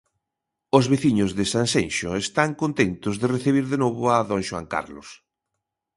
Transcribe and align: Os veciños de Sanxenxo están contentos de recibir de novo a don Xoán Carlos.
Os 0.77 0.85
veciños 0.91 1.31
de 1.37 1.45
Sanxenxo 1.53 2.09
están 2.25 2.49
contentos 2.61 3.15
de 3.21 3.27
recibir 3.35 3.65
de 3.71 3.77
novo 3.83 4.01
a 4.13 4.15
don 4.29 4.41
Xoán 4.49 4.67
Carlos. 4.73 5.07